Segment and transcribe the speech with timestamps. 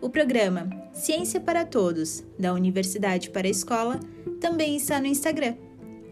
[0.00, 4.00] o programa Ciência para Todos, da Universidade para a Escola,
[4.40, 5.54] também está no Instagram,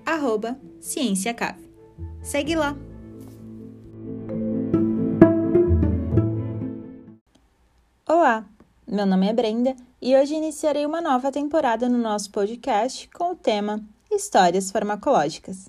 [0.05, 1.69] arroba CiênciaCave.
[2.23, 2.77] Segue lá!
[8.07, 8.45] Olá,
[8.87, 13.37] meu nome é Brenda e hoje iniciarei uma nova temporada no nosso podcast com o
[13.37, 15.69] tema Histórias Farmacológicas.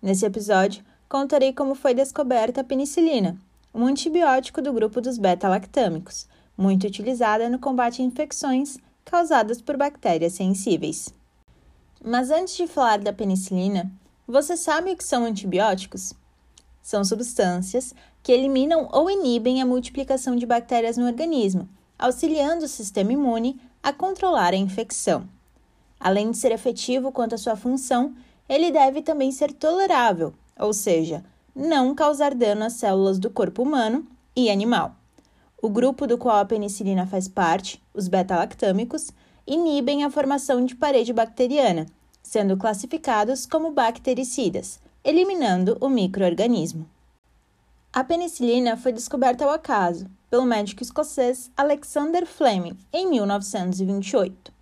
[0.00, 3.36] Nesse episódio, contarei como foi descoberta a penicilina,
[3.74, 10.32] um antibiótico do grupo dos beta-lactâmicos, muito utilizada no combate a infecções causadas por bactérias
[10.32, 11.12] sensíveis.
[12.04, 13.90] Mas antes de falar da penicilina,
[14.26, 16.12] você sabe o que são antibióticos?
[16.82, 23.12] São substâncias que eliminam ou inibem a multiplicação de bactérias no organismo, auxiliando o sistema
[23.12, 25.28] imune a controlar a infecção.
[25.98, 28.14] Além de ser efetivo quanto à sua função,
[28.48, 34.06] ele deve também ser tolerável, ou seja, não causar dano às células do corpo humano
[34.34, 34.94] e animal.
[35.60, 39.10] O grupo do qual a penicilina faz parte, os beta-lactâmicos,
[39.46, 41.86] inibem a formação de parede bacteriana,
[42.22, 46.86] sendo classificados como bactericidas, eliminando o microorganismo.
[47.92, 54.52] A penicilina foi descoberta ao acaso pelo médico escocês Alexander Fleming em 1928.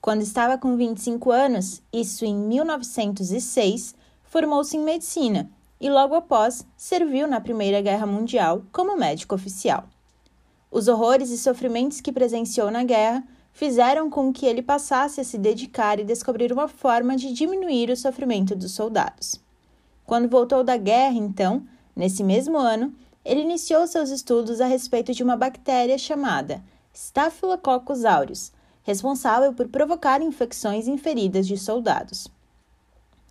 [0.00, 5.48] Quando estava com 25 anos, isso em 1906, formou-se em medicina
[5.80, 9.86] e logo após serviu na Primeira Guerra Mundial como médico oficial.
[10.70, 15.36] Os horrores e sofrimentos que presenciou na guerra fizeram com que ele passasse a se
[15.36, 19.40] dedicar e descobrir uma forma de diminuir o sofrimento dos soldados.
[20.06, 22.94] Quando voltou da guerra, então, nesse mesmo ano,
[23.24, 26.62] ele iniciou seus estudos a respeito de uma bactéria chamada
[26.94, 28.52] Staphylococcus aureus,
[28.82, 32.28] responsável por provocar infecções em feridas de soldados.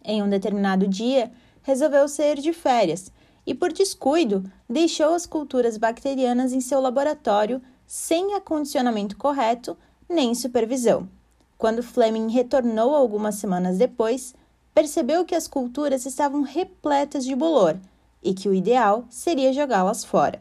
[0.03, 1.31] Em um determinado dia,
[1.63, 3.11] resolveu sair de férias
[3.49, 9.75] e, por descuido, deixou as culturas bacterianas em seu laboratório sem acondicionamento correto
[10.07, 11.09] nem supervisão.
[11.57, 14.35] Quando Fleming retornou algumas semanas depois,
[14.71, 17.75] percebeu que as culturas estavam repletas de bolor
[18.21, 20.39] e que o ideal seria jogá-las fora.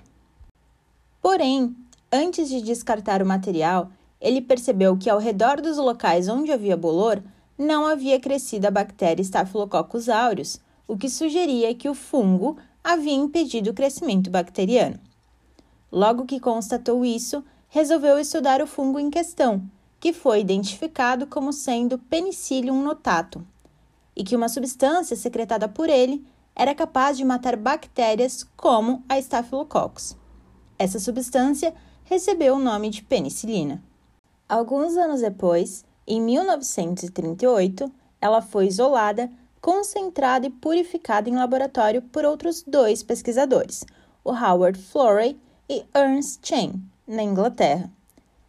[1.22, 1.74] Porém,
[2.12, 7.22] antes de descartar o material, ele percebeu que ao redor dos locais onde havia bolor
[7.56, 12.58] não havia crescido a bactéria Staphylococcus aureus, o que sugeria que o fungo
[12.91, 14.99] havia impedido o crescimento bacteriano.
[15.93, 19.62] Logo que constatou isso, resolveu estudar o fungo em questão,
[20.00, 23.43] que foi identificado como sendo Penicillium notatum,
[24.16, 30.16] e que uma substância secretada por ele era capaz de matar bactérias como a Staphylococcus.
[30.78, 33.82] Essa substância recebeu o nome de penicilina.
[34.48, 42.62] Alguns anos depois, em 1938, ela foi isolada, concentrada e purificada em laboratório por outros
[42.62, 43.84] dois pesquisadores,
[44.24, 45.38] o Howard Florey
[45.69, 47.91] e Ernst Chain, na Inglaterra.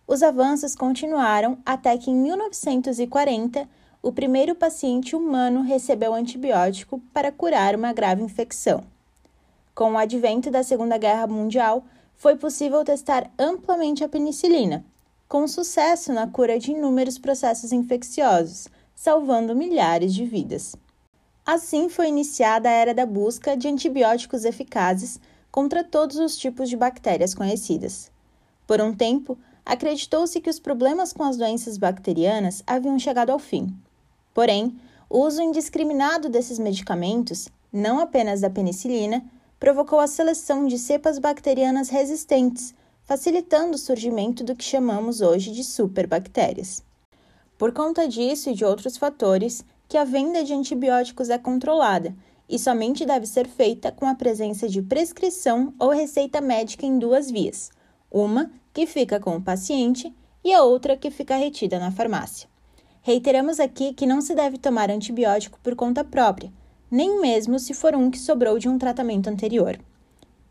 [0.07, 3.67] Os avanços continuaram até que, em 1940,
[4.01, 8.83] o primeiro paciente humano recebeu antibiótico para curar uma grave infecção.
[9.75, 11.83] Com o advento da Segunda Guerra Mundial,
[12.15, 14.83] foi possível testar amplamente a penicilina,
[15.27, 20.75] com sucesso na cura de inúmeros processos infecciosos, salvando milhares de vidas.
[21.51, 25.19] Assim foi iniciada a era da busca de antibióticos eficazes
[25.51, 28.11] contra todos os tipos de bactérias conhecidas.
[28.67, 33.75] Por um tempo, acreditou-se que os problemas com as doenças bacterianas haviam chegado ao fim.
[34.31, 34.79] Porém,
[35.09, 39.25] o uso indiscriminado desses medicamentos, não apenas da penicilina,
[39.59, 45.63] provocou a seleção de cepas bacterianas resistentes, facilitando o surgimento do que chamamos hoje de
[45.63, 46.83] superbactérias.
[47.57, 52.15] Por conta disso e de outros fatores, que a venda de antibióticos é controlada
[52.47, 57.31] e somente deve ser feita com a presença de prescrição ou receita médica em duas
[57.31, 57.71] vias:
[58.11, 62.47] uma que fica com o paciente, e a outra que fica retida na farmácia.
[63.01, 66.53] Reiteramos aqui que não se deve tomar antibiótico por conta própria,
[66.89, 69.77] nem mesmo se for um que sobrou de um tratamento anterior.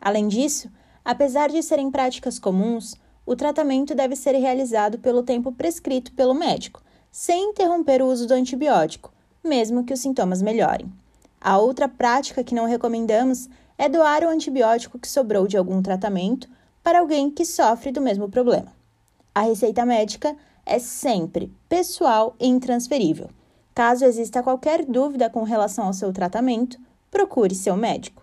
[0.01, 0.69] Além disso,
[1.05, 6.83] apesar de serem práticas comuns, o tratamento deve ser realizado pelo tempo prescrito pelo médico,
[7.11, 9.13] sem interromper o uso do antibiótico,
[9.49, 10.93] mesmo que os sintomas melhorem.
[11.41, 16.49] A outra prática que não recomendamos é doar o antibiótico que sobrou de algum tratamento
[16.83, 18.73] para alguém que sofre do mesmo problema.
[19.35, 20.37] A receita médica
[20.67, 23.31] é sempre pessoal e intransferível.
[23.75, 26.79] Caso exista qualquer dúvida com relação ao seu tratamento,
[27.11, 28.23] procure seu médico.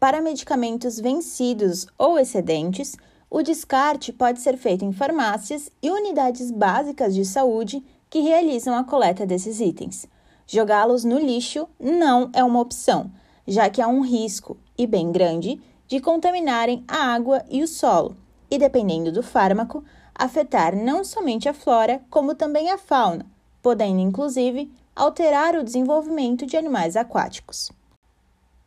[0.00, 2.96] Para medicamentos vencidos ou excedentes,
[3.30, 8.84] o descarte pode ser feito em farmácias e unidades básicas de saúde que realizam a
[8.84, 10.06] coleta desses itens.
[10.46, 13.10] Jogá-los no lixo não é uma opção,
[13.46, 18.16] já que há um risco, e bem grande, de contaminarem a água e o solo,
[18.50, 23.26] e dependendo do fármaco, afetar não somente a flora, como também a fauna,
[23.62, 27.72] podendo inclusive alterar o desenvolvimento de animais aquáticos.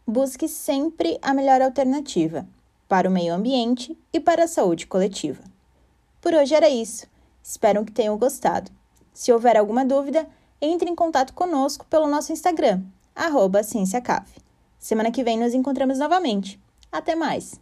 [0.06, 2.48] Busque sempre a melhor alternativa
[2.88, 5.44] para o meio ambiente e para a saúde coletiva.
[6.22, 7.06] Por hoje era isso.
[7.44, 8.72] Espero que tenham gostado.
[9.14, 10.28] Se houver alguma dúvida,
[10.62, 12.82] entre em contato conosco pelo nosso Instagram,
[13.16, 13.62] arroba
[14.80, 16.60] Semana que vem nos encontramos novamente.
[16.92, 17.60] Até mais!